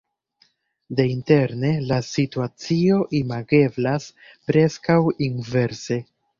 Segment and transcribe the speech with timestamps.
[0.99, 4.11] Deinterne la situacio imageblas
[4.51, 6.05] preskaŭ inverse.